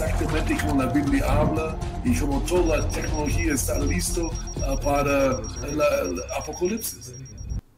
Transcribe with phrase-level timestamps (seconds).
[0.00, 6.22] Exactamente como la Biblia habla y como toda la tecnología está listo uh, para el
[6.38, 7.14] apocalipsis.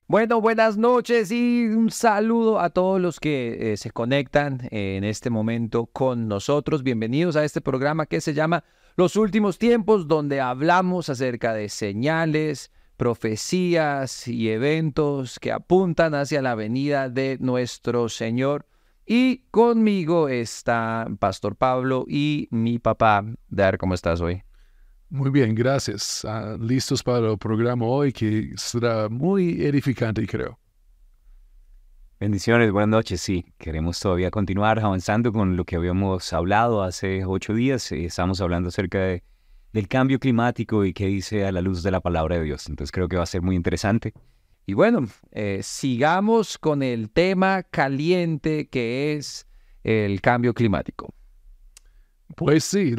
[0.07, 5.31] Bueno, buenas noches y un saludo a todos los que eh, se conectan en este
[5.31, 6.83] momento con nosotros.
[6.83, 8.63] Bienvenidos a este programa que se llama
[8.97, 16.55] Los Últimos Tiempos, donde hablamos acerca de señales, profecías y eventos que apuntan hacia la
[16.55, 18.67] venida de nuestro Señor
[19.07, 23.25] y conmigo está Pastor Pablo y mi papá.
[23.49, 24.43] Dar, ¿cómo estás hoy?
[25.09, 26.25] Muy bien, gracias.
[26.25, 30.59] Ah, listos para el programa hoy que será muy edificante, creo.
[32.19, 33.21] Bendiciones, buenas noches.
[33.21, 37.91] Sí, queremos todavía continuar avanzando con lo que habíamos hablado hace ocho días.
[37.91, 39.25] Estamos hablando acerca de,
[39.73, 42.69] del cambio climático y qué dice a la luz de la palabra de Dios.
[42.69, 44.15] Entonces creo que va a ser muy interesante.
[44.67, 49.47] Y bueno, eh, sigamos con el tema caliente que es
[49.83, 51.13] el cambio climático.
[52.37, 52.95] Pues sí,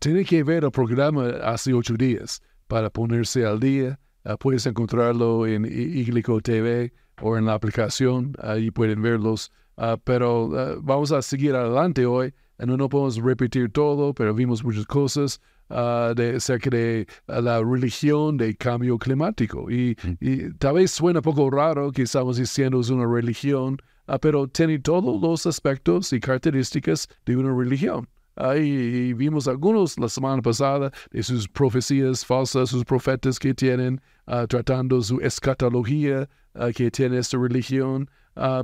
[0.00, 4.00] tiene que ver el programa hace ocho días para ponerse al día.
[4.24, 9.52] Ah, puedes encontrarlo en Iglico TV o en la aplicación, ahí pueden verlos.
[9.76, 12.34] Ah, pero ah, vamos a seguir adelante hoy.
[12.58, 15.40] No, no podemos repetir todo, pero vimos muchas cosas.
[15.72, 19.70] Uh, de, de la religión de cambio climático.
[19.70, 20.16] Y, mm.
[20.20, 24.46] y, tal vez suena un poco raro que estamos diciendo es una religión, uh, pero
[24.46, 28.06] tiene todos los aspectos y características de una religión.
[28.36, 34.46] Ahí vimos algunos la semana pasada de sus profecías falsas, sus profetas que tienen, uh,
[34.46, 36.28] tratando su escatología
[36.74, 38.10] que tiene esta religión,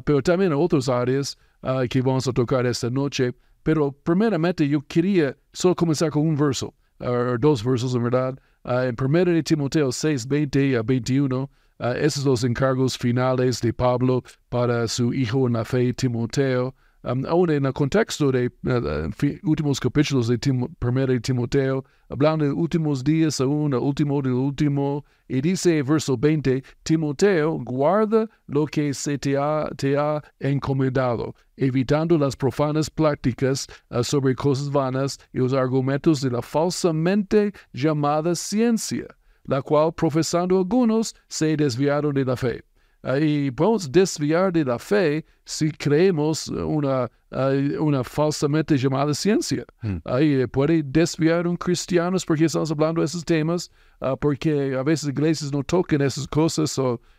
[0.05, 1.39] pero también otras áreas
[1.89, 3.33] que vamos a tocar esta noche.
[3.63, 8.39] Pero primeramente yo quería solo comenzar con un verso dos versos en verdad.
[8.65, 11.43] Uh, en 1 de Timoteo 6, 20 a 21,
[11.79, 16.75] uh, esos son los encargos finales de Pablo para su hijo en la fe, Timoteo.
[17.05, 22.45] Um, aún en el contexto de uh, últimos capítulos de Tim, 1 de Timoteo, hablando
[22.45, 28.67] de últimos días aún, el último del último, y dice verso 20, Timoteo, guarda lo
[28.67, 29.71] que se te ha,
[30.41, 37.53] encomendado, evitando las profanas prácticas uh, sobre cosas vanas y los argumentos de la falsamente
[37.73, 39.07] llamada ciencia,
[39.45, 42.68] la cual profesando algunos se desviaron de la fe
[43.21, 47.11] y podemos desviar de la fe si creemos una,
[47.81, 49.65] una falsamente llamada ciencia.
[49.83, 49.99] Hmm.
[50.05, 53.71] Ahí puede desviar un cristiano porque estamos hablando de esos temas,
[54.01, 56.79] ah, porque a veces iglesias no tocan esas cosas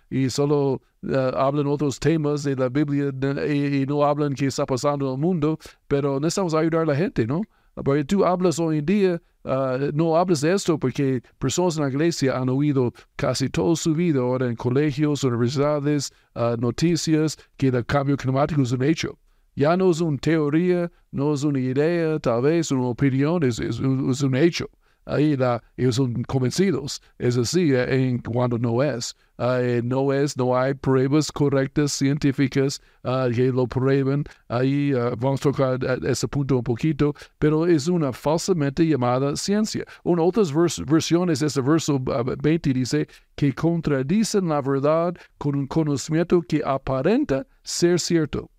[0.10, 0.82] y solo
[1.12, 3.12] ah, hablan otros temas de la Biblia
[3.48, 5.58] y, y, no hablan qué está pasando en el mundo,
[5.88, 7.42] pero necesitamos ayudar a la gente, ¿no?
[7.76, 11.90] Porque tú hablas hoy en día Ah, no hablas de esto porque personas en la
[11.90, 17.86] iglesia han oído casi toda su vida ahora en colegios, universidades, uh, noticias, que el
[17.86, 19.18] cambio climático es un hecho.
[19.56, 24.36] Ya no es una teoría, no es una idea, tal vez una opinión, es, un
[24.36, 24.70] hecho
[25.10, 25.38] ahí
[25.78, 27.02] ellos son convencidos.
[27.18, 29.16] Es así eh, en cuando no es.
[29.40, 34.26] Uh, no es, no hay pruebas correctas científicas uh, que lo prueben.
[34.50, 39.86] Ahí uh, vamos a tocar ese punto un poquito, pero es una falsamente llamada ciencia.
[40.04, 46.42] En otras vers versiones, ese verso 20 dice que contradicen la verdad con un conocimiento
[46.42, 48.52] que aparenta ser cierto,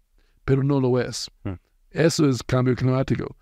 [0.47, 1.31] pero no lo es.
[1.45, 1.57] Hmm.
[1.91, 3.37] Eso es cambio climático.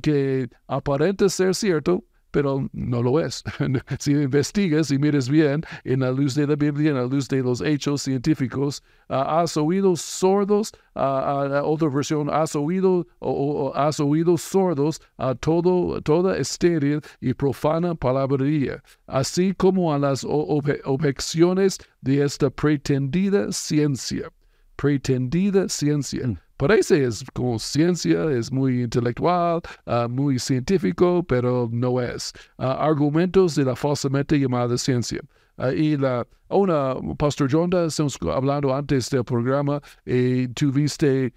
[0.00, 2.02] que aparenta ser cierto,
[2.38, 3.42] pero no lo es.
[3.98, 7.42] si investigas y mires bien en la luz de la Biblia, en la luz de
[7.42, 14.38] los hechos científicos, ah, has oído sordos, a otra versión, has oído o, has oído
[14.38, 22.50] sordos a todo, toda estéril y profana palabrería, así como a las objeciones de esta
[22.50, 24.30] pretendida ciencia.
[24.76, 26.40] Pretendida ciencia.
[26.58, 32.32] Parece es como ciencia, es muy intelectual, uh, muy científico, pero no es.
[32.58, 35.20] Uh, argumentos de la falsamente llamada ciencia.
[35.56, 41.32] Uh, y la, una, Pastor Jonda, estamos hablando antes del programa, y tuviste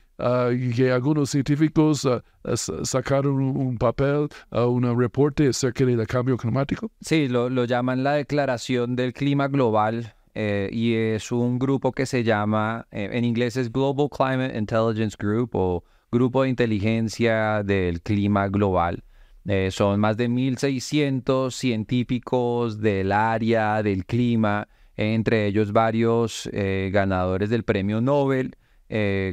[0.75, 2.07] que algunos científicos
[2.83, 6.91] sacaron un, papel, un reporte acerca del cambio climático.
[7.01, 12.06] Sí, lo, lo llaman la Declaración del Clima Global eh, y es un grupo que
[12.06, 18.01] se llama, eh, en inglés es Global Climate Intelligence Group o Grupo de Inteligencia del
[18.01, 19.04] Clima Global.
[19.45, 27.63] Eh, son más de 1.600 científicos del área, del clima, entre ellos varios ganadores del
[27.63, 28.56] premio Nobel,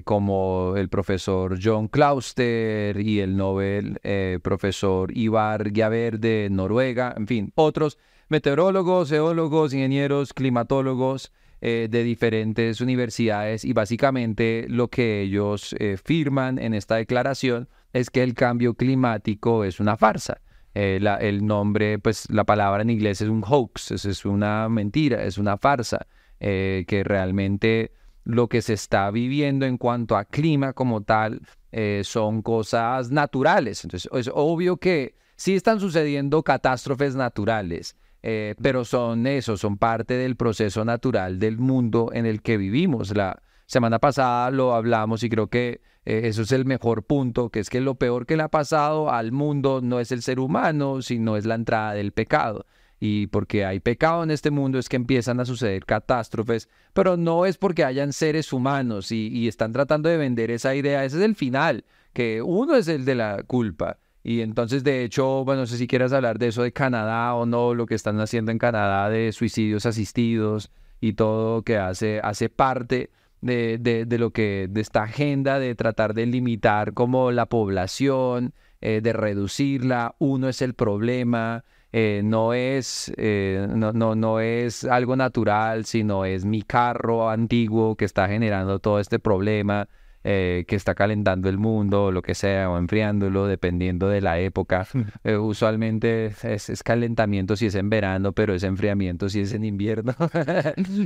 [0.05, 4.01] como el profesor John Clauster y el Nobel
[4.43, 13.65] profesor Ivar Giaver de Noruega, en fin, otros meteorólogos, geólogos, ingenieros, climatólogos de diferentes universidades
[13.65, 19.81] y básicamente lo que ellos firman en esta declaración es que el cambio climático es
[19.81, 20.41] una farsa.
[20.75, 25.39] Eh, el nombre, pues la palabra en inglés es un hoax, es, una mentira, es
[25.39, 26.07] una farsa,
[26.41, 27.93] eh, que realmente
[28.25, 31.41] lo que se está viviendo en cuanto a clima como tal
[31.73, 33.83] eh, son cosas naturales.
[33.85, 40.37] Entonces, es obvio que sí están sucediendo catástrofes naturales, pero son eso, son parte del
[40.37, 43.17] proceso natural del mundo en el que vivimos.
[43.17, 47.61] La semana pasada lo hablamos y creo que eh, eso es el mejor punto, que
[47.61, 51.03] es que lo peor que le ha pasado al mundo no es el ser humano,
[51.03, 52.65] sino es la entrada del pecado.
[52.99, 57.45] Y porque hay pecado en este mundo es que empiezan a suceder catástrofes, pero no
[57.45, 61.05] es porque hayan seres humanos y, están tratando de vender esa idea.
[61.05, 63.99] Ese es el final, que uno es el de la culpa.
[64.29, 67.47] Y entonces, de hecho, bueno, no sé si quieras hablar de eso de Canadá o
[67.47, 70.71] no, lo que están haciendo en Canadá de suicidios asistidos
[71.01, 73.09] y todo que hace, hace parte
[73.41, 78.53] de, de, lo que, de esta agenda de tratar de limitar como la población,
[78.83, 84.85] eh, de reducirla, uno es el problema, eh, no, es, eh, no, no, no es
[84.85, 89.89] algo natural, sino es mi carro antiguo que está generando todo este problema.
[90.25, 94.41] Eh, que está calentando el mundo, o lo que sea, o enfriándolo, dependiendo de la
[94.41, 94.87] época.
[95.23, 100.15] Eh, usualmente es, calentamiento si es en verano, pero es enfriamiento si es en invierno.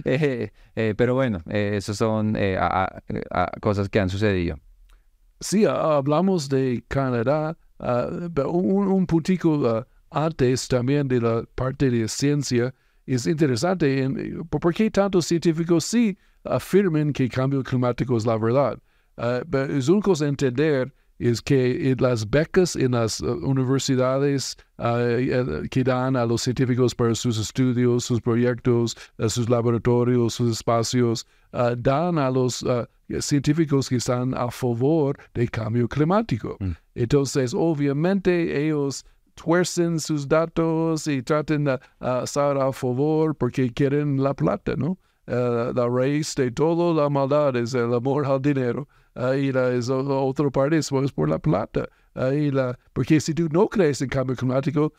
[0.75, 2.37] Eh, pero bueno, esas son
[3.61, 4.59] cosas que han sucedido.
[5.41, 8.09] Sí, hablamos de Canadá, ah,
[8.47, 12.75] un, un puntico ah, antes también de la parte de ciencia.
[13.07, 14.09] Es interesante,
[14.49, 18.79] ¿por qué tantos científicos sí afirman que el cambio climático es la verdad?
[19.17, 25.85] Uh, es una cosa entender es que las becas en las uh, universidades uh, que
[25.85, 28.97] dan a los científicos para sus estudios, sus proyectos,
[29.29, 31.27] sus laboratorios, sus espacios,
[31.79, 32.65] dan a los
[33.21, 36.57] científicos que están a favor del cambio climático.
[36.59, 36.71] Mm.
[36.95, 39.05] Entonces, obviamente, ellos
[39.35, 41.79] tuercen sus datos y traten de
[42.25, 44.99] estar a favor porque quieren la plata, ¿no?
[45.27, 50.51] la raíz de toda la maldad es el amor al dinero ahí la, es otra
[50.51, 51.89] parte es por la plata.
[52.15, 54.93] Ahí la, porque si tú no crees en cambio climático,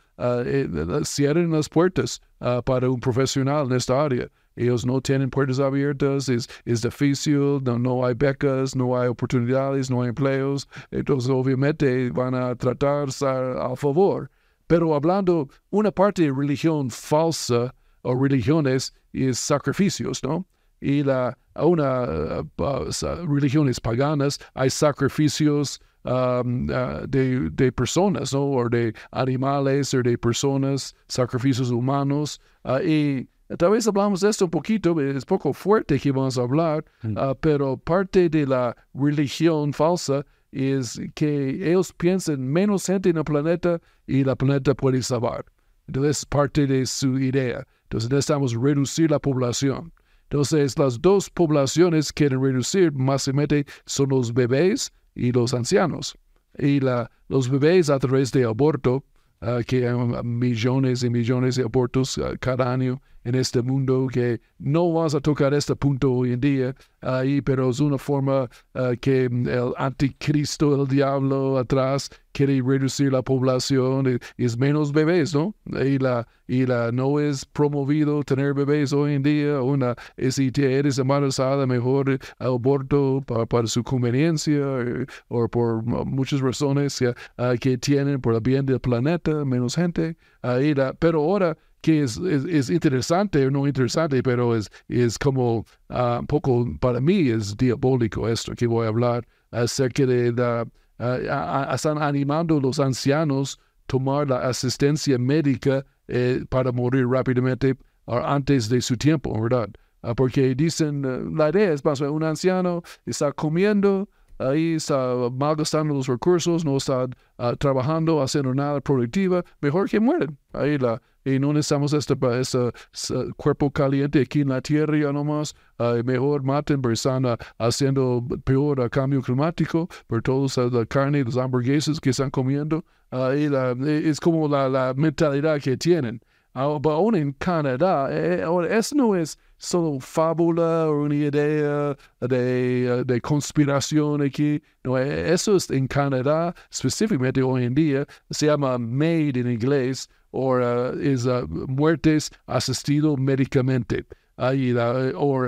[1.04, 2.20] cierren las puertas
[2.64, 4.28] para un profesional en esta área.
[4.56, 9.90] Ellos no tienen puertas abiertas, es, es difícil, no, no hay becas, no hay oportunidades,
[9.90, 10.68] no hay empleos.
[10.92, 14.30] Entonces, obviamente, van a tratar a favor.
[14.68, 20.46] Pero hablando, una parte de religión falsa o religiones es sacrificios, ¿no?
[20.84, 28.44] Y la, una uh, religiones paganas hay sacrificios um, uh, de, de, personas, ¿no?
[28.44, 32.38] O de animales o de personas, sacrificios humanos.
[32.64, 36.42] Uh, y tal vez hablamos de esto un poquito, es poco fuerte que vamos a
[36.42, 37.16] hablar, mm.
[37.40, 43.80] pero parte de la religión falsa es que ellos piensan menos gente en el planeta
[44.06, 45.46] y la planeta puede salvar.
[45.86, 47.66] Entonces, parte de su idea.
[47.84, 49.92] Entonces, necesitamos reducir la población.
[50.24, 56.16] Entonces, las dos poblaciones quieren reducir básicamente son los bebés y los ancianos.
[56.58, 59.04] Y la, los bebés a través de aborto,
[59.42, 64.40] uh, que hay millones y millones de abortos uh, cada año en este mundo, que
[64.58, 68.96] no vamos a tocar este punto hoy en día, ahí, pero es una forma uh,
[69.00, 75.54] que el anticristo, el diablo atrás, quiere reducir la población, es menos bebés, ¿no?
[75.66, 79.94] Y la, y la no es promovido tener bebés hoy en día, una,
[80.30, 87.14] si eres embarazada, mejor aborto para, su conveniencia eh, o por muchas razones uh,
[87.60, 92.16] que tienen por el bien del planeta, menos gente, ahí la, pero ahora que es,
[92.16, 97.54] es, interesante o no interesante, pero es, es como uh, un poco, para mí es
[97.58, 100.66] diabólico esto que voy a hablar acerca de la
[100.98, 107.76] uh, están animando a los ancianos tomar la asistencia médica eh, para morir rápidamente
[108.06, 109.68] antes de su tiempo, ¿verdad?
[110.00, 115.94] Ah, porque dicen, eh, la idea es más, un anciano está comiendo ahí está malgastando
[115.94, 117.06] los recursos, no está
[117.38, 120.36] ah, trabajando, haciendo nada productiva, mejor que mueren.
[120.52, 125.12] Ahí la, y no necesitamos este, este, este cuerpo caliente aquí en la tierra ya
[125.12, 125.54] nomás.
[125.78, 131.24] Uh, mejor maten porque están uh, haciendo peor uh, cambio climático por toda la carne
[131.24, 132.84] los hamburguesas que están comiendo.
[133.10, 136.20] y la, es como la, la mentalidad que tienen.
[136.54, 143.20] Uh, aún en Canadá, eh, eso no es solo fábula o una idea de, de
[143.20, 144.62] conspiración aquí.
[144.84, 150.56] No, eso es en Canadá, específicamente hoy en día, se llama MAID en inglés, o
[150.56, 154.04] uh, es uh, muertes asistido médicamente.
[154.36, 154.74] Ahí,
[155.14, 155.46] o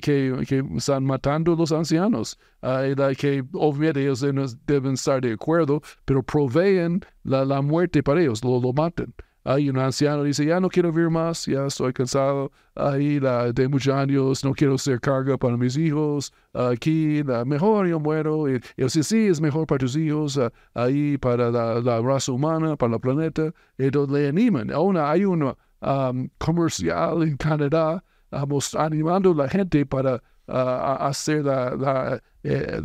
[0.00, 4.24] que, que, están matando los ancianos, ahí, que obviamente ellos
[4.66, 9.12] deben estar de acuerdo, pero proveen la, la muerte para ellos, lo, lo matan.
[9.44, 13.68] Hay un anciano dice, ya no quiero vivir más, ya estoy cansado, ahí la, de
[13.68, 18.48] muchos años, no quiero ser carga para mis hijos, aquí la, mejor yo muero.
[18.48, 22.74] Y, y dice, sí, es mejor para tus hijos, uh, ahí para la, raza humana,
[22.76, 23.52] para el planeta.
[23.76, 24.70] Entonces le animan.
[24.70, 30.52] Aún hay un um, comercial en Canadá uh, animando a la gente para uh,
[31.00, 32.80] hacer la, la, eh,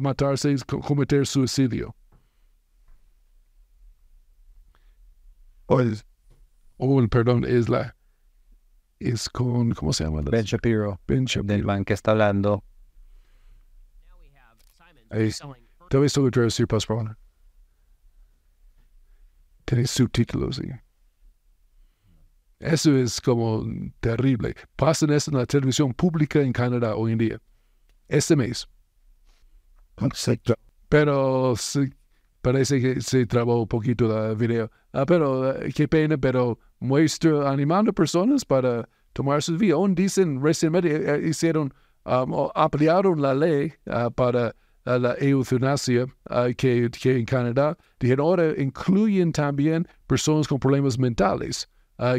[0.00, 1.94] matarse, cometer suicidio.
[5.70, 7.96] O el, perdón, es la,
[8.98, 10.22] es con, ¿cómo se llama?
[10.22, 11.54] Ben Shapiro, Ben Shapiro.
[11.54, 12.64] del man que está hablando.
[15.10, 15.30] Ahí,
[15.88, 17.16] te voy a traducir, por favor.
[19.86, 20.72] Subtítulos ahí.
[22.58, 23.64] Eso es como
[24.00, 24.54] terrible.
[24.76, 27.40] Pasan eso en la televisión pública en Canadá hoy en día.
[28.08, 28.68] Este mes.
[30.88, 31.94] Pero sí,
[32.42, 34.70] parece que se trabó un poquito el video.
[34.92, 39.74] Ah, pero eh, qué pena, pero muestra animando personas para tomar su vida.
[39.74, 41.72] Aún dicen recientemente eh, hicieron,
[42.04, 44.54] um, ampliaron la ley uh, para
[44.86, 47.76] uh, la eutanasia uh, que, que, en Canadá.
[48.00, 51.68] Dijeron ahora incluyen también personas con problemas mentales.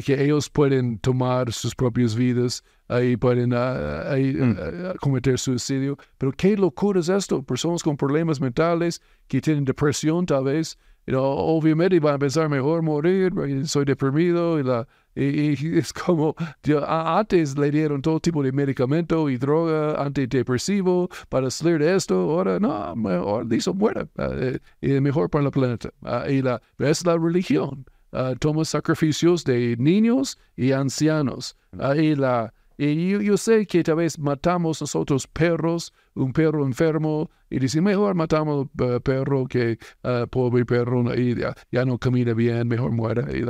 [0.05, 2.63] que ellos pueden tomar sus propias vidas
[3.01, 4.97] y pueden mm.
[5.01, 5.97] cometer suicidio.
[6.19, 7.41] Pero qué locura es esto.
[7.41, 10.77] Personas con problemas mentales que tienen depresión tal vez,
[11.13, 13.33] obviamente van a pensar mejor morir,
[13.65, 16.35] soy deprimido y, la, y, es como
[16.87, 22.59] antes le dieron todo tipo de medicamento y droga antidepresivo para salir de esto, ahora
[22.59, 25.89] no, mejor dice muera uh, y mejor para el planeta.
[26.01, 27.85] Uh, y la, es la religión.
[28.13, 31.55] Uh, toma sacrificios de niños y ancianos.
[31.79, 37.59] Ahí la, y yo, sé que tal vez matamos nosotros perros, un perro enfermo, y
[37.59, 42.91] dice, mejor matamos uh, perro que uh, pobre perro y ya, no camina bien, mejor
[42.91, 43.27] muera.
[43.31, 43.41] Y,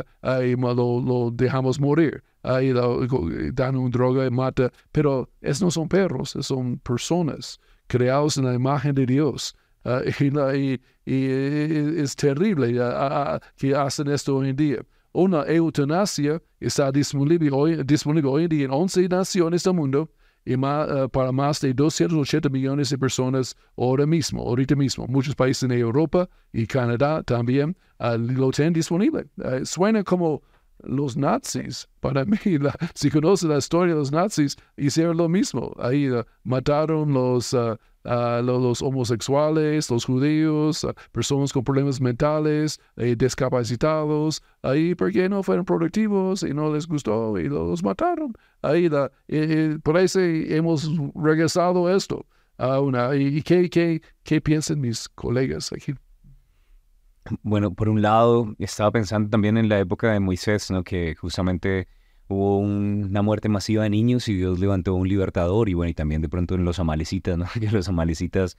[0.58, 2.22] lo, dejamos morir.
[2.44, 2.74] Ahí
[3.54, 4.70] dan un droga y mata.
[4.92, 7.58] Pero esos no son perros, son personas
[7.88, 9.56] creados en la imagen de Dios.
[9.86, 10.02] Uh,
[10.54, 11.26] y, y,
[12.02, 12.74] es terrible
[13.56, 18.66] que hacen esto hoy en día una eutanasia está disponible hoy, disponible hoy en día
[18.66, 20.10] en 11 naciones del mundo
[20.44, 25.06] y eh, para más de 280 millones de personas ahora mismo, ahorita mismo.
[25.08, 29.28] Muchos países en Europa y Canadá también uh, lo tienen disponible.
[29.38, 30.42] Uh, suena como
[30.84, 31.88] los nazis.
[32.00, 32.38] Para mí,
[32.94, 35.74] si conoces la historia de los nazis, hicieron lo mismo.
[35.80, 36.10] Ahí
[36.44, 45.30] mataron los uh, los, homosexuales, los judíos, personas con problemas mentales, eh, discapacitados, ahí porque
[45.30, 48.34] no fueron productivos y no les gustó y los mataron.
[48.62, 52.26] Ahí la, eso hemos regresado esto.
[52.58, 55.94] una, ¿Y qué, qué, qué piensan mis colegas aquí?
[57.44, 60.84] Bueno, por un lado, estaba pensando también en la época de Moisés, ¿no?
[60.84, 61.88] que justamente
[62.28, 66.22] hubo una muerte masiva de niños y Dios levantó un libertador y bueno, y también
[66.22, 67.46] de pronto en los amalecitas, ¿no?
[67.60, 68.58] Que los amalecitas,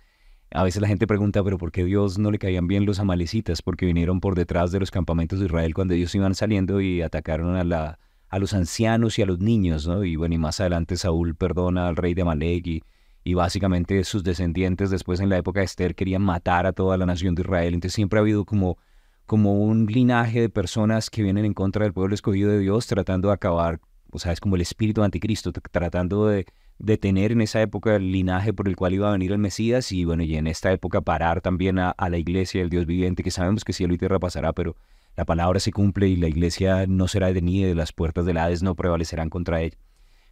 [0.50, 3.62] a veces la gente pregunta, pero ¿por qué Dios no le caían bien los amalecitas?
[3.62, 7.56] Porque vinieron por detrás de los campamentos de Israel cuando ellos iban saliendo y atacaron
[7.56, 10.04] a, la, a los ancianos y a los niños, ¿no?
[10.04, 12.82] Y bueno, y más adelante Saúl perdona al rey de Amalek y,
[13.24, 17.06] y básicamente sus descendientes después en la época de Esther querían matar a toda la
[17.06, 17.74] nación de Israel.
[17.74, 18.78] Entonces siempre ha habido como
[19.26, 23.28] como un linaje de personas que vienen en contra del pueblo escogido de Dios, tratando
[23.28, 26.44] de acabar, o sea, es como el espíritu anticristo, tratando de,
[26.82, 30.04] detener en esa época el linaje por el cual iba a venir el Mesías y
[30.04, 33.64] bueno, y en esta época parar también a, la iglesia del Dios viviente, que sabemos
[33.64, 34.76] que cielo y tierra pasará, pero
[35.16, 38.62] la palabra se cumple y la iglesia no será detenida y las puertas del Hades
[38.62, 39.76] no prevalecerán contra ella.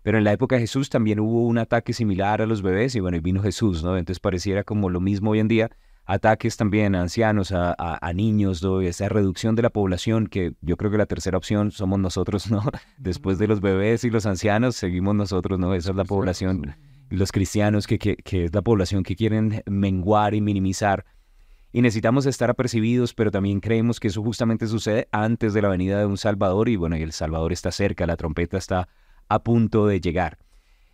[0.03, 3.01] Pero en la época de Jesús también hubo un ataque similar a los bebés y
[3.01, 3.97] bueno, y vino Jesús, ¿no?
[3.97, 5.71] Entonces pareciera como lo mismo hoy en día,
[6.07, 10.91] ataques también a ancianos, a, a, niños, esa reducción de la población, que yo creo
[10.91, 12.63] que la tercera opción somos nosotros, ¿no?
[12.99, 15.75] Después de los bebés y los ancianos, seguimos nosotros, ¿no?
[15.75, 16.75] Esa es la población
[17.11, 21.05] los cristianos, que, que, que es la población que quieren menguar y minimizar.
[21.73, 25.99] Y necesitamos estar apercibidos, pero también creemos que eso justamente sucede antes de la venida
[25.99, 28.89] de un Salvador y bueno, y el Salvador está cerca, la trompeta está
[29.31, 30.39] a punto de llegar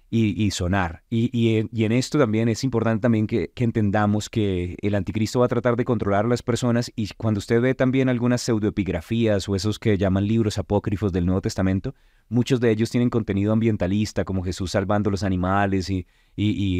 [0.09, 1.03] y, sonar.
[1.11, 5.77] Y, en esto también es importante también que, entendamos que el anticristo va a tratar
[5.77, 9.99] de controlar a las personas y cuando usted ve también algunas pseudoepigrafías o esos que
[9.99, 11.95] llaman libros apócrifos del Nuevo Testamento,
[12.29, 16.07] muchos de ellos tienen contenido ambientalista, como Jesús salvando los animales y,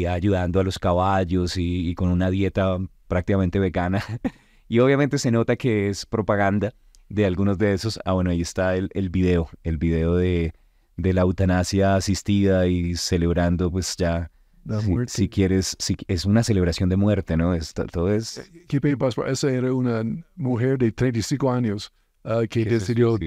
[0.05, 4.03] ayudando a los caballos y, y con una dieta prácticamente vegana.
[4.69, 6.73] y obviamente se nota que es propaganda
[7.09, 7.99] de algunos de esos.
[8.05, 10.53] Ah, bueno, ahí está el, el video, el video de,
[10.97, 14.29] de la eutanasia asistida y celebrando pues ya,
[14.65, 15.13] La si, muerte.
[15.13, 17.53] si quieres, si, es una celebración de muerte, ¿no?
[17.53, 18.51] Es, todo es...
[18.67, 19.29] ¿Qué pe- pastor?
[19.29, 20.03] Esa era una
[20.35, 23.17] mujer de 35 años ah, que que decidió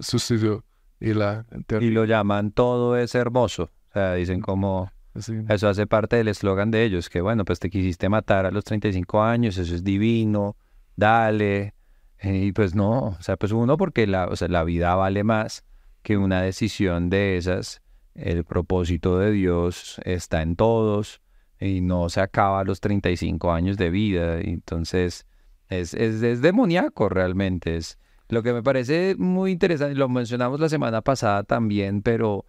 [0.00, 0.64] suicidio
[1.00, 1.46] y la
[1.80, 3.64] Y lo llaman todo es hermoso.
[3.90, 4.90] O sea, dicen como...
[5.14, 5.34] así.
[5.48, 8.64] Eso hace parte del eslogan de ellos, que bueno, pues te quisiste matar a los
[8.64, 10.56] 35 años, eso es divino,
[10.96, 11.74] dale.
[12.22, 15.64] Y pues no, o sea, pues uno porque la, o sea, la vida vale más
[16.02, 17.82] que una decisión de esas.
[18.14, 21.20] El propósito de Dios está en todos
[21.60, 24.40] y no se acaba a los 35 años de vida.
[24.40, 25.26] Entonces,
[25.68, 27.76] es, es, es demoníaco realmente.
[27.76, 32.44] Es, lo que me parece muy interesante, lo mencionamos la semana pasada también, pero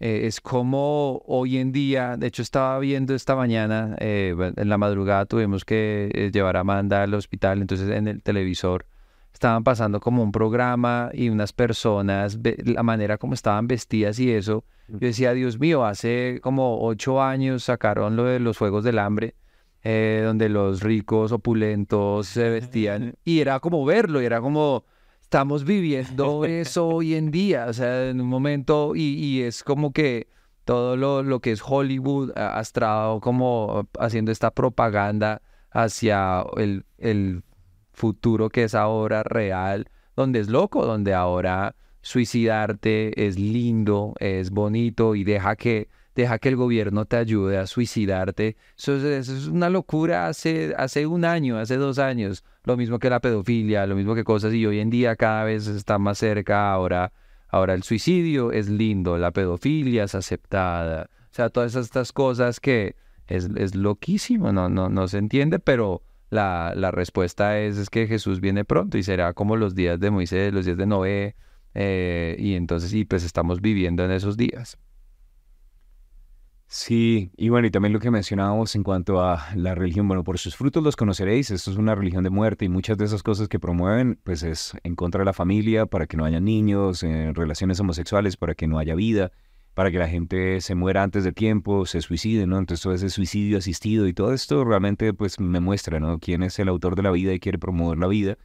[0.00, 4.76] eh, es como hoy en día, de hecho estaba viendo esta mañana, eh, en la
[4.76, 8.86] madrugada tuvimos que eh, llevar a Amanda al hospital, entonces en el televisor
[9.32, 14.64] estaban pasando como un programa y unas personas, la manera como estaban vestidas y eso,
[14.88, 19.34] yo decía, Dios mío, hace como ocho años sacaron lo de los Juegos del Hambre,
[19.82, 24.84] eh, donde los ricos opulentos se vestían y era como verlo, y era como
[25.22, 29.92] estamos viviendo eso hoy en día, o sea, en un momento, y, y es como
[29.92, 30.28] que
[30.64, 36.84] todo lo, lo que es Hollywood ha ha estado como haciendo esta propaganda hacia el,
[36.98, 37.42] el
[38.00, 45.14] futuro que es ahora real, donde es loco, donde ahora suicidarte es lindo, es bonito
[45.14, 48.56] y deja que, deja que el gobierno te ayude a suicidarte.
[48.78, 52.42] Eso es, una locura hace, hace un año, hace dos años.
[52.64, 55.66] Lo mismo que la pedofilia, lo mismo que cosas y hoy en día cada vez
[55.66, 56.72] está más cerca.
[56.72, 57.12] Ahora,
[57.48, 61.10] ahora el suicidio es lindo, la pedofilia es aceptada.
[61.30, 66.02] O sea, todas estas cosas que es, es loquísimo, no, no, no se entiende, pero
[66.30, 70.10] la, la respuesta es, es que Jesús viene pronto y será como los días de
[70.10, 71.36] Moisés, los días de Noé,
[71.74, 74.78] eh, y entonces, y pues estamos viviendo en esos días.
[76.72, 80.38] Sí, y bueno, y también lo que mencionábamos en cuanto a la religión, bueno, por
[80.38, 83.48] sus frutos los conoceréis, esto es una religión de muerte y muchas de esas cosas
[83.48, 87.32] que promueven, pues es en contra de la familia, para que no haya niños, eh,
[87.34, 89.32] relaciones homosexuales, para que no haya vida,
[89.74, 92.58] para que la gente se muera antes de tiempo, se suicide, ¿no?
[92.58, 96.18] Entonces todo ese suicidio asistido y todo esto realmente pues me muestra, ¿no?
[96.18, 98.36] Quién es el autor de la vida y quiere promover la vida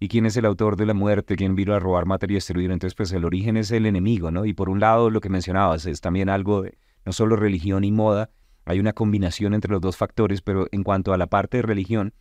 [0.00, 2.70] y quién es el autor de la muerte, quién vino a robar, matar y destruir.
[2.70, 4.44] Entonces pues el origen es el enemigo, ¿no?
[4.44, 7.92] Y por un lado lo que mencionabas es también algo de no solo religión y
[7.92, 8.30] moda,
[8.64, 12.14] hay una combinación entre los dos factores, pero en cuanto a la parte de religión,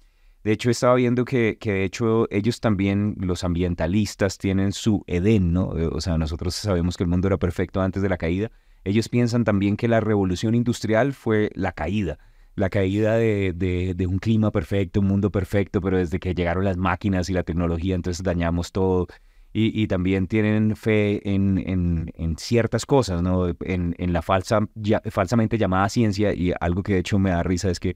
[0.43, 5.54] de hecho estaba viendo que, que de hecho ellos también, los ambientalistas, tienen su Edén,
[5.54, 5.77] ¿no?
[5.77, 8.51] Eh, O sea, nosotros sabemos que el mundo era perfecto antes de la caída.
[8.84, 12.17] Ellos piensan también que la revolución industrial fue la caída,
[12.56, 16.65] la caída de, de, de un clima perfecto, un mundo perfecto, pero desde que llegaron
[16.65, 19.08] las máquinas y la tecnología, entonces dañamos todo.
[19.54, 23.49] Y, y también tienen fe en, en, en ciertas cosas, ¿no?
[23.60, 24.62] En, en la falsa,
[25.10, 27.95] falsamente llamada ciencia, y algo que de hecho me da risa es que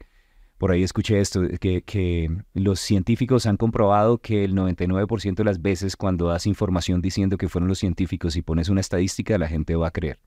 [0.57, 5.61] por ahí escuché esto, que, que los científicos han comprobado que el 99% de las
[5.61, 9.75] veces cuando das información diciendo que fueron los científicos y pones una estadística, la gente
[9.75, 10.17] va a creer.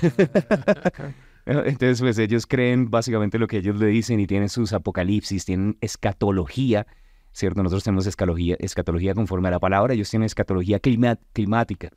[1.46, 5.78] Entonces, pues ellos creen básicamente lo que ellos le dicen y tienen sus apocalipsis, tienen
[5.80, 6.86] escatología,
[7.32, 7.62] ¿cierto?
[7.62, 11.90] Nosotros tenemos escatología, escatología conforme a la palabra, ellos tienen escatología climática.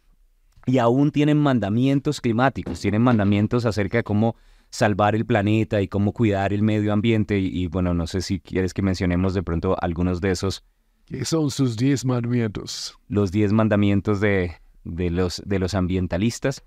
[0.68, 4.36] Y aún tienen mandamientos climáticos, tienen mandamientos acerca de cómo
[4.72, 7.38] salvar el planeta y cómo cuidar el medio ambiente.
[7.40, 10.66] Y, y, bueno, no sé si quieres que mencionemos de pronto algunos de esos,
[11.12, 12.98] ¿Qué son sus diez mandamientos?
[13.10, 14.54] los 10 mandamientos de,
[14.86, 16.64] de, los, de los ambientalistas.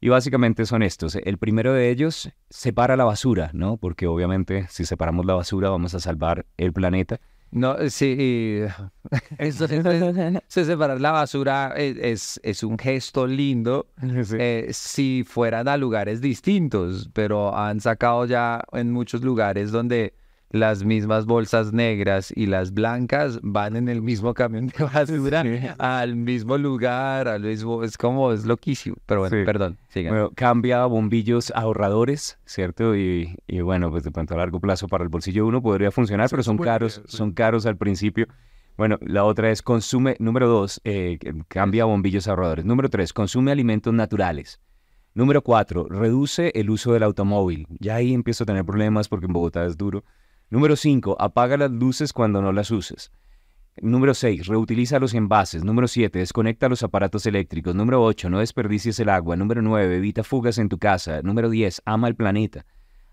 [0.00, 1.16] Y básicamente son estos.
[1.16, 3.76] El primero de ellos, separa la basura, ¿no?
[3.76, 7.20] Porque obviamente si separamos la basura vamos a salvar el planeta.
[7.54, 8.62] No, eh, sí,
[9.38, 9.78] eso, se
[10.64, 17.08] separar la basura es, es, es un gesto lindo eh, si fueran a lugares distintos,
[17.12, 20.14] pero han sacado ya en muchos lugares donde
[20.54, 25.42] las mismas bolsas negras y las blancas van en el mismo camión de basura
[25.78, 28.94] al mismo lugar, al mismo, es como, es loquísimo.
[29.04, 29.44] Pero bueno, Sí.
[29.44, 30.12] perdón, sigan.
[30.14, 32.94] Bueno, cambia bombillos ahorradores, ¿cierto?
[32.94, 36.30] Y, y bueno, pues de pronto a largo plazo para el bolsillo uno podría funcionar,
[36.30, 38.28] pero son caros, son caros al principio.
[38.76, 42.64] Bueno, la otra es consume, número dos, eh, cambia bombillos ahorradores.
[42.64, 44.60] Número tres, consume alimentos naturales.
[45.14, 47.66] Número cuatro, reduce el uso del automóvil.
[47.80, 50.04] Ya ahí empiezo a tener problemas porque en Bogotá es duro.
[50.50, 53.10] Número cinco, apaga las luces cuando no las uses.
[53.80, 54.46] Número 6.
[54.46, 55.64] Reutiliza los envases.
[55.64, 56.18] Número 7.
[56.18, 57.74] Desconecta los aparatos eléctricos.
[57.74, 58.30] Número 8.
[58.30, 59.36] No desperdicies el agua.
[59.36, 59.96] Número 9.
[59.96, 61.22] Evita fugas en tu casa.
[61.22, 61.82] Número 10.
[61.84, 62.66] Ama el planeta.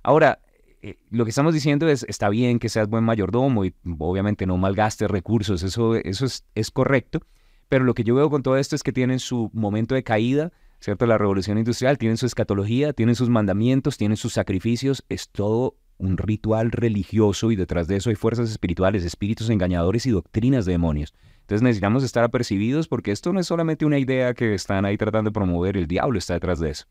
[0.03, 0.39] Ahora,
[0.83, 4.57] eh, lo que estamos diciendo es, está bien que seas buen mayordomo y obviamente no
[4.57, 5.63] malgastes recursos.
[5.63, 7.21] Eso, eso es, es correcto.
[7.67, 10.51] Pero lo que yo veo con todo esto es que tienen su momento de caída,
[10.79, 11.05] ¿cierto?
[11.05, 15.05] La revolución industrial, tienen su escatología, tienen sus mandamientos, tienen sus sacrificios.
[15.09, 20.11] Es todo un ritual religioso y detrás de eso hay fuerzas espirituales, espíritus engañadores y
[20.11, 21.13] doctrinas de demonios.
[21.41, 25.29] Entonces necesitamos estar apercibidos porque esto no es solamente una idea que están ahí tratando
[25.29, 26.85] de promover, el diablo está detrás de eso.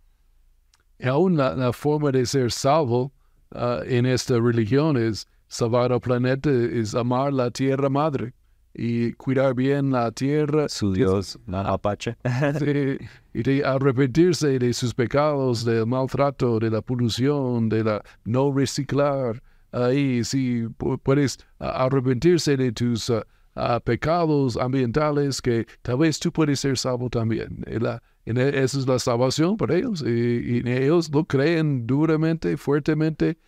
[0.98, 3.12] Y aún la, forma de ser salvo
[3.52, 8.32] ah, en esta religión es salvar al planeta, es amar la tierra madre
[8.74, 10.68] y cuidar bien la tierra.
[10.68, 12.16] Su Dios, la apache.
[12.58, 12.98] Sí,
[13.34, 19.42] y de arrepentirse de sus pecados, del maltrato, de la polución, de la no reciclar.
[19.72, 26.32] Ahí sí pu- puedes arrepentirse de tus ah, ah, pecados ambientales que tal vez tú
[26.32, 27.64] puedes ser salvo también.
[27.70, 30.02] Y la- ne- esa es la salvación para ellos.
[30.06, 33.38] Y, y ellos lo creen duramente, fuertemente.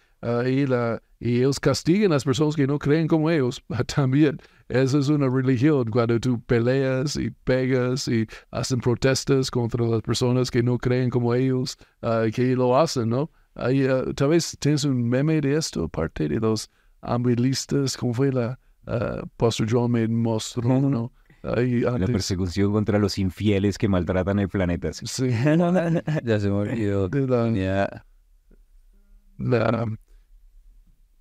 [0.46, 3.62] y, la, y ellos castigan a las personas que no creen como ellos
[3.94, 4.38] también.
[4.72, 10.50] Esa es una religión cuando tú peleas y pegas y hacen protestas contra las personas
[10.50, 13.30] que no creen como ellos, ah, que lo hacen, ¿no?
[13.54, 16.70] Ahí, ah, tal vez tienes un meme de esto, aparte de los
[17.02, 21.12] ambilistas, como fue la ah, Pastor John me mostró, ¿no?
[21.42, 24.90] Ahí La persecución contra los infieles que maltratan el planeta.
[24.94, 25.04] Sí.
[25.06, 25.28] Sí,
[26.24, 27.10] ya se me olvidó.
[27.10, 28.06] de la, Ya,
[29.38, 29.86] la-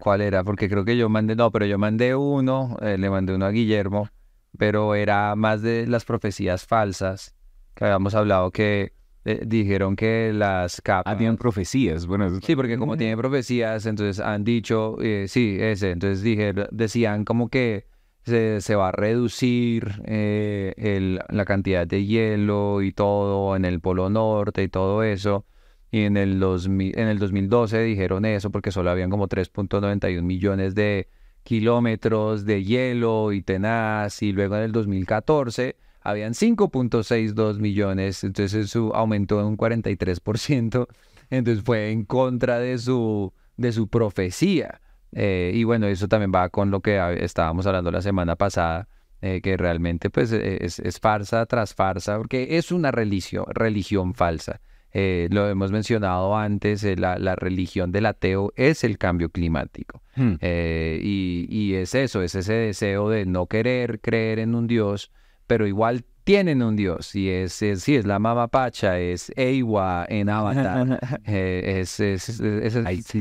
[0.02, 0.44] ¿Cuál era?
[0.44, 3.52] Porque creo que yo mandé, no, pero yo mandé uno, eh, le mandé uno a
[3.52, 4.10] Guillermo,
[4.58, 7.36] pero era más de las profecías falsas
[7.76, 8.94] que habíamos hablado que
[9.26, 11.14] eh, dijeron que las capas...
[11.14, 12.08] Habían profecías.
[12.08, 16.52] Bueno, eso- Sí, porque como tiene profecías, entonces han dicho, eh, sí, ese, entonces dije,
[16.72, 17.86] decían como que
[18.24, 23.80] se, se va a reducir eh, el- la cantidad de hielo y todo en el
[23.80, 25.46] Polo Norte y todo eso.
[25.92, 30.74] Y en el, 2000 en el 2012 dijeron eso porque solo habían como 3.91 millones
[30.74, 31.10] de
[31.44, 34.22] kilómetros de hielo y tenaz.
[34.22, 38.24] Y luego en el 2014 habían 5.62 millones.
[38.24, 40.88] Entonces eso aumentó en un 43%.
[41.30, 44.82] Entonces fue en contra de su, de su profecía.
[45.14, 48.88] Eh, y bueno, eso también va con lo que estábamos hablando la semana pasada,
[49.22, 54.14] eh, que realmente pues eh, es, es farsa tras farsa, porque es una religión, religión
[54.14, 54.62] falsa.
[54.94, 60.02] Eh, lo hemos mencionado antes, eh, la, la religión del ateo es el cambio climático.
[60.16, 60.34] Hmm.
[60.42, 65.12] Eh, y, y es eso, es ese deseo de no querer creer en un Dios,
[65.48, 67.16] pero igual tienen un Dios.
[67.16, 71.00] Y es, es sí, es la Mama Pacha, es Eiwa en Avatar.
[71.26, 72.76] eh, es, es, es,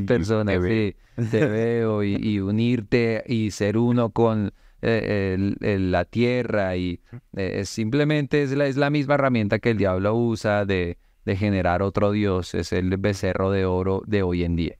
[0.07, 0.59] persona, te
[1.17, 4.53] sí, te veo y, y unirte y ser uno con
[4.83, 7.01] eh, el- el- la tierra y
[7.37, 11.37] eh, es simplemente es la, es la misma herramienta que el diablo usa de, de
[11.37, 14.77] generar otro Dios, es el becerro de oro de hoy en día.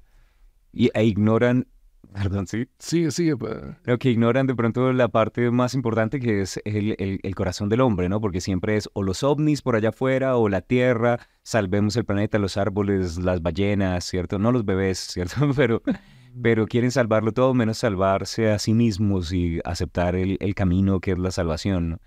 [0.73, 1.67] Y, e ignoran,
[2.15, 3.37] perdón, sí, sigue, sigue.
[3.37, 7.35] pa- Creo que ignoran de pronto la parte más importante que es el, el- el
[7.35, 8.21] corazón del hombre, ¿no?
[8.21, 12.39] Porque siempre es o los ovnis por allá afuera o la tierra, salvemos el planeta,
[12.39, 14.39] los árboles, las ballenas, ¿cierto?
[14.39, 15.51] No los bebés, ¿cierto?
[15.57, 15.83] Pero,
[16.43, 21.13] pero quieren salvarlo todo menos salvarse a sí mismos y aceptar el, el camino que
[21.13, 21.99] es la salvación, ¿no?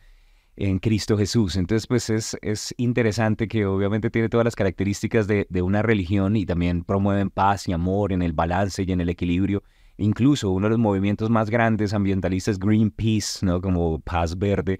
[0.55, 1.55] En Cristo Jesús.
[1.55, 6.35] Entonces, pues es, es interesante que obviamente tiene todas las características de, de una religión
[6.35, 9.63] y también promueven paz y amor en el balance y en el equilibrio.
[9.97, 13.61] Incluso uno de los movimientos más grandes ambientalistas, Greenpeace, ¿no?
[13.61, 14.79] Como paz verde,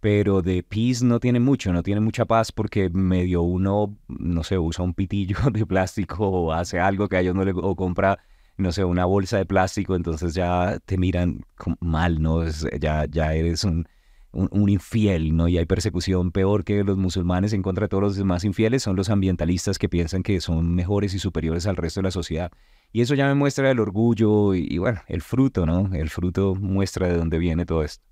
[0.00, 4.58] pero de peace no tiene mucho, no tiene mucha paz porque medio uno, no sé,
[4.58, 7.52] usa un pitillo de plástico o hace algo que a ellos no le...
[7.54, 8.18] o compra,
[8.56, 11.44] no sé, una bolsa de plástico, entonces ya te miran
[11.80, 12.42] mal, ¿no?
[12.42, 13.86] Es- ya, ya eres un,
[14.32, 15.48] un, infiel, ¿no?
[15.48, 18.96] Y hay persecución peor que los musulmanes en contra de todos los demás infieles, son
[18.96, 22.50] los ambientalistas que piensan que son mejores y superiores al resto de la sociedad.
[22.92, 25.90] Y eso ya me muestra el orgullo y, bueno, el fruto, ¿no?
[25.94, 28.04] El fruto muestra de dónde viene todo esto.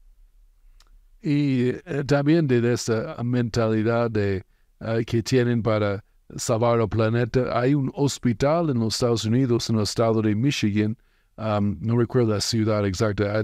[1.23, 4.45] Y eh, también de esa mentalidad de,
[4.81, 6.03] eh, que tienen para
[6.37, 7.59] salvar el planeta.
[7.59, 10.97] Hay un hospital en los Estados Unidos, en el estado de Michigan,
[11.37, 13.43] no recuerdo la ciudad exacta,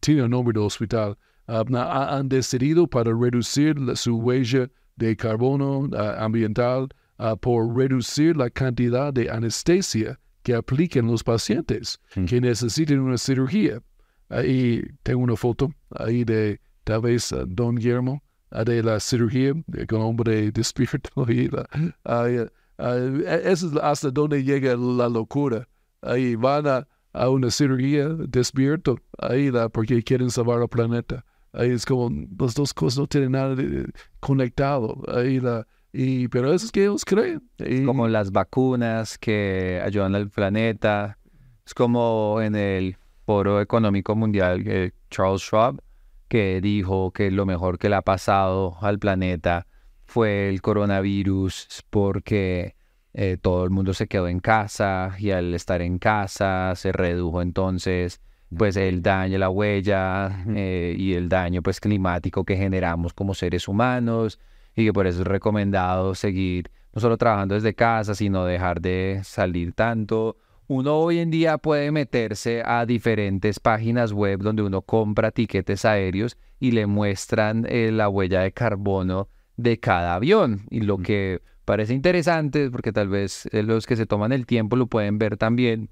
[0.00, 1.16] tiene el nombre del hospital,
[1.48, 8.50] han decidido para reducir la, su huella de carbono uh, ambiental uh, por reducir la
[8.50, 12.24] cantidad de anestesia que apliquen los pacientes Mm.
[12.24, 13.80] que necesiten una cirugía.
[14.28, 18.22] Ahí tengo una foto ahí de tal vez uh, Don Guillermo
[18.64, 21.10] de la cirugía de- con hombre despierto.
[21.30, 21.68] Y la,
[22.04, 25.68] uh, uh, eso es hasta donde llega la locura.
[26.02, 31.24] Ahí van a, a una cirugía despierto, ahí la, porque quieren salvar el planeta.
[31.56, 33.86] Ahí es como las dos cosas no tienen nada de-
[34.20, 35.02] conectado.
[35.08, 37.42] Ahí la, y, pero eso es que ellos creen.
[37.58, 41.18] Y- como las vacunas que ayudan al planeta.
[41.64, 45.80] Es como en el Foro Económico Mundial Charles Schwab,
[46.28, 49.66] que dijo que lo mejor que le ha pasado al planeta
[50.04, 52.76] fue el coronavirus porque
[53.14, 57.42] eh, todo el mundo se quedó en casa y al estar en casa se redujo
[57.42, 58.20] entonces
[58.56, 63.68] pues el daño, la huella eh, y el daño pues climático que generamos como seres
[63.68, 64.38] humanos
[64.74, 69.20] y que por eso es recomendado seguir no solo trabajando desde casa, sino dejar de
[69.22, 70.38] salir tanto.
[70.66, 76.38] Uno hoy en día puede meterse a diferentes páginas web donde uno compra tiquetes aéreos
[76.58, 80.62] y le muestran eh, la huella de carbono de cada avión.
[80.70, 84.74] Y lo que parece interesante, porque tal vez eh, los que se toman el tiempo
[84.76, 85.90] lo pueden ver también,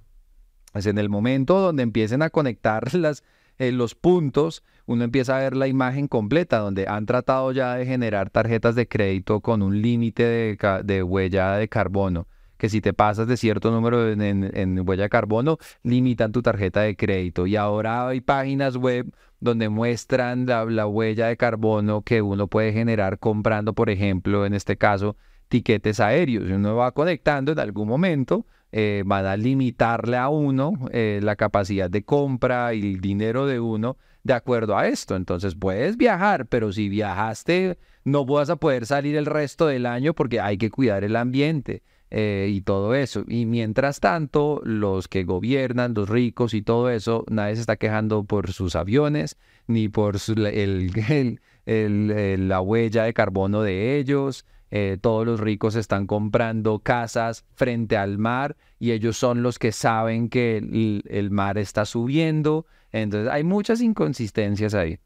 [0.75, 2.85] es en el momento donde empiecen a conectar
[3.59, 7.87] eh, los puntos, uno empieza a ver la imagen completa, donde han tratado ya de
[7.87, 12.27] generar tarjetas de crédito con un límite de, huella de carbono,
[12.59, 16.97] que si te pasas de cierto número en, huella de carbono, limitan tu tarjeta de
[16.97, 17.47] crédito.
[17.47, 22.73] Y ahora hay páginas web donde muestran la, la huella de carbono que uno puede
[22.73, 25.17] generar comprando, por ejemplo, en este caso,
[25.49, 26.51] tiquetes aéreos.
[26.51, 31.89] Uno va conectando en algún momento, eh, van a limitarle a uno eh, la capacidad
[31.89, 35.15] de compra y el dinero de uno de acuerdo a esto.
[35.15, 40.13] Entonces puedes viajar, pero si viajaste no vas a poder salir el resto del año
[40.13, 43.25] porque hay que cuidar el ambiente eh, y todo eso.
[43.29, 48.25] Y mientras tanto, los que gobiernan, los ricos y todo eso, nadie se está quejando
[48.25, 50.35] por sus aviones ni por su-
[51.67, 54.45] la huella de carbono de ellos.
[54.77, 59.71] Eh, todos los ricos están comprando casas frente al mar y ellos son los que
[59.71, 62.67] saben que el, el mar está subiendo.
[62.91, 64.99] Entonces hay muchas inconsistencias ahí.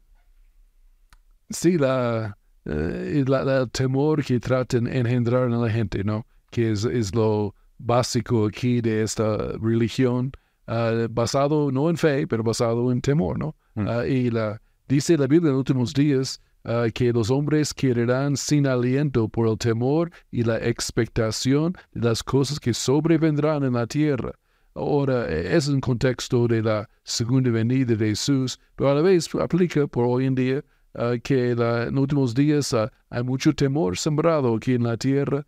[1.51, 6.25] Sí, la, eh, la- la- el temor que tratan de engendrar en la gente, ¿no?
[6.51, 10.31] Que es, es lo básico aquí de esta religión,
[10.67, 13.55] ah, basado no en fe, pero basado en temor, ¿no?
[13.75, 13.87] Mm.
[13.87, 18.35] Ah, y la, dice la Biblia en los últimos días ah, que los hombres quedarán
[18.37, 23.87] sin aliento por el temor y la expectación de las cosas que sobrevendrán en la
[23.87, 24.33] tierra.
[24.75, 29.27] Ahora, eh, es un contexto de la segunda venida de Jesús, pero a la vez
[29.35, 30.63] aplica por hoy en día
[30.95, 35.45] ah, que la- en últimos días ah, hay mucho temor sembrado aquí en la tierra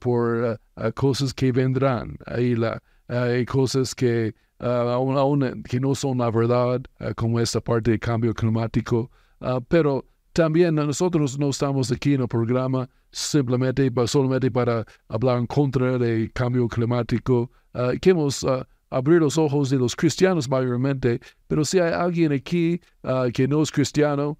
[0.00, 0.58] por
[0.94, 2.16] cosas que vendrán.
[2.26, 7.38] Hay, la, hay cosas que, ah, aún, aún, que no son la verdad, ah, como
[7.40, 9.10] esta parte de cambio climático,
[9.42, 10.04] Ah, pero
[10.40, 16.32] también nosotros no estamos aquí en el programa simplemente solamente para hablar en contra del
[16.32, 17.50] cambio climático.
[17.74, 22.80] Ah, queremos ah, abrir los ojos de los cristianos mayormente, pero si hay alguien aquí
[23.02, 24.38] ah, que no es cristiano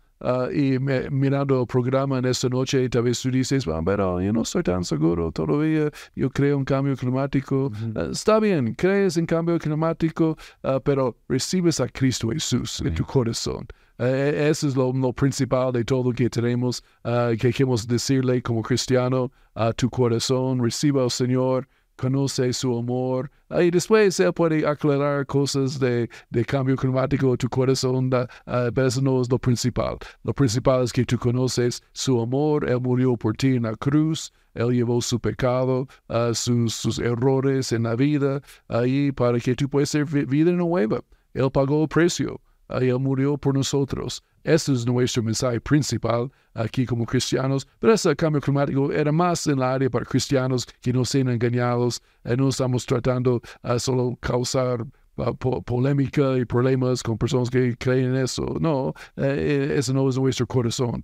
[0.53, 4.33] y me- mirando el programa en esta noche, tal vez tú dices, "Ah, pero yo
[4.33, 7.71] no estoy tan seguro todavía, yo creo en cambio climático.
[8.11, 10.37] Está bien, crees en cambio climático,
[10.85, 13.67] pero recibes a Cristo Jesús en tu corazón.
[14.03, 19.31] Eh, eso es lo, principal de todo que tenemos, ah, que queremos decirle como cristiano
[19.55, 25.79] a tu corazón, reciba al Señor, conoce su amor, y después Él puede aclarar cosas
[25.79, 26.09] de,
[26.47, 28.27] cambio climático a tu corazón, da-
[28.75, 29.99] pero eso no es lo principal.
[30.25, 34.33] Lo principal es que tú conoces su amor, Él murió por ti en la cruz,
[34.55, 35.87] Él llevó su pecado,
[36.33, 41.03] sus, errores en la vida, ahí para que tú puedas ser vi- vida nueva.
[41.35, 42.41] Él pagó el precio.
[42.79, 44.23] Él murió por nosotros.
[44.45, 47.67] Este es nuestro mensaje principal aquí como cristianos.
[47.79, 52.01] Pero ese cambio climático era más en la área para cristianos que no sean engañados.
[52.25, 54.87] Eh, no estamos tratando a solo causar
[55.19, 58.57] ah, po- polémica y problemas con personas que creen en eso.
[58.61, 61.03] No, eh, eso no es nuestro corazón.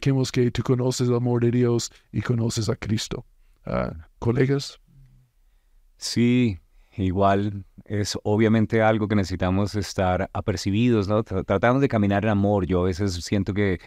[0.00, 3.26] Queremos que tú conoces el amor de Dios y conoces a Cristo.
[4.20, 4.80] Colegas.
[5.98, 6.58] Sí,
[6.96, 11.24] igual es obviamente algo que necesitamos estar apercibidos, ¿no?
[11.24, 12.66] Tra- Tratamos de caminar en amor.
[12.66, 13.78] Yo a veces siento que,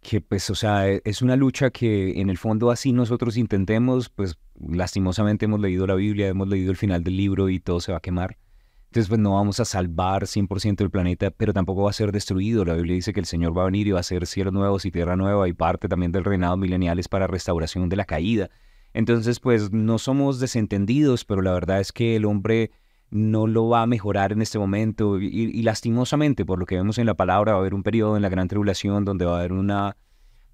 [0.00, 4.08] que pues, o sea, e- es una lucha que en el fondo así nosotros intentemos,
[4.08, 7.92] pues lastimosamente hemos leído la Biblia, hemos leído el final del libro y todo se
[7.92, 8.38] va a quemar.
[8.86, 12.64] Entonces, pues no vamos a salvar 100% el planeta, pero tampoco va a ser destruido.
[12.64, 14.84] La Biblia dice que el Señor va a venir y va a hacer cielos nuevos
[14.84, 18.50] y tierra nueva y parte también del reinado milenial es para restauración de la caída.
[18.92, 22.70] Entonces, pues no somos desentendidos, pero la verdad es que el hombre
[23.12, 26.96] no lo va a mejorar en este momento y, y lastimosamente, por lo que vemos
[26.96, 29.38] en la palabra, va a haber un periodo en la gran tribulación donde va a
[29.40, 29.96] haber una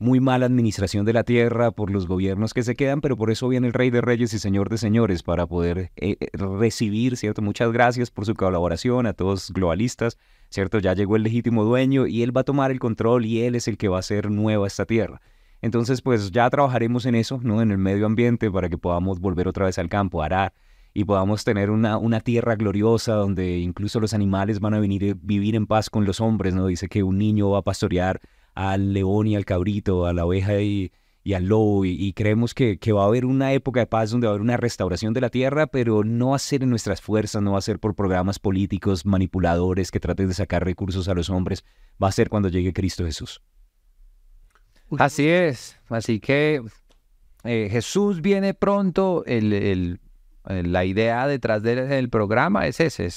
[0.00, 3.48] muy mala administración de la tierra por los gobiernos que se quedan, pero por eso
[3.48, 7.42] viene el Rey de Reyes y Señor de Señores para poder eh, eh, recibir, ¿cierto?
[7.42, 10.18] Muchas gracias por su colaboración a todos globalistas,
[10.50, 10.80] ¿cierto?
[10.80, 13.68] Ya llegó el legítimo dueño y él va a tomar el control y él es
[13.68, 15.20] el que va a hacer nueva esta tierra.
[15.62, 17.62] Entonces, pues ya trabajaremos en eso, ¿no?
[17.62, 20.52] En el medio ambiente para que podamos volver otra vez al campo, arar
[20.94, 25.18] y podamos tener una, una tierra gloriosa donde incluso los animales van a venir a
[25.20, 26.66] vivir en paz con los hombres, ¿no?
[26.66, 28.20] Dice que un niño va a pastorear
[28.55, 30.90] al león y al cabrito, a la oveja y,
[31.33, 34.35] al lobo, y, creemos que, va a haber una época de paz donde va a
[34.35, 37.53] haber una restauración de la tierra, pero no va a ser en nuestras fuerzas, no
[37.53, 41.64] va a ser por programas políticos manipuladores que traten de sacar recursos a los hombres,
[42.03, 43.42] va a ser cuando llegue Cristo Jesús.
[44.98, 46.62] Así es, así que
[47.44, 50.01] eh, Jesús viene pronto, el,
[50.48, 53.08] la idea detrás del, programa es ese,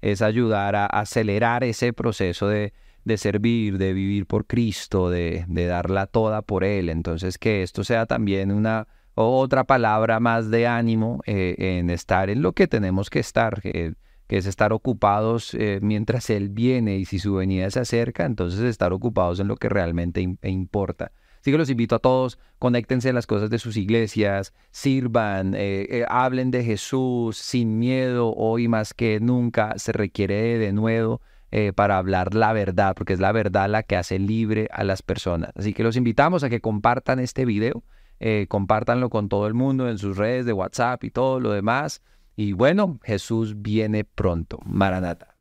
[0.00, 2.72] es, ayudar a acelerar ese proceso de,
[3.16, 6.88] servir, de vivir por Cristo, de, de darla toda por Él.
[6.88, 12.42] Entonces que esto sea también una otra palabra más de ánimo eh, en estar en
[12.42, 13.94] lo que tenemos que estar, que
[14.28, 18.92] es estar ocupados eh, mientras Él viene y si su venida se acerca, entonces estar
[18.92, 21.12] ocupados en lo que realmente e importa.
[21.46, 26.04] Así que los invito a todos, conéctense a las cosas de sus iglesias, sirvan, eh,
[26.08, 31.20] hablen de Jesús sin miedo, hoy más que nunca se requiere de nuevo
[31.52, 35.02] eh, para hablar la verdad, porque es la verdad la que hace libre a las
[35.02, 35.52] personas.
[35.54, 37.84] Así que los invitamos a que compartan este video,
[38.18, 42.02] eh, compártanlo con todo el mundo en sus redes de WhatsApp y todo lo demás.
[42.34, 44.58] Y bueno, Jesús viene pronto.
[44.64, 45.35] Maranata.